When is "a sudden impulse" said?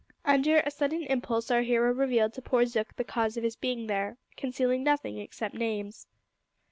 0.61-1.51